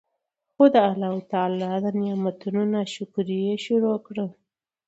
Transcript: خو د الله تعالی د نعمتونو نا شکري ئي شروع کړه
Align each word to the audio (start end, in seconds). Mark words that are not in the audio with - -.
خو 0.53 0.63
د 0.73 0.75
الله 0.89 1.13
تعالی 1.31 1.73
د 1.83 1.85
نعمتونو 2.01 2.61
نا 2.73 2.81
شکري 2.95 3.37
ئي 3.47 3.55
شروع 3.65 3.97
کړه 4.05 4.25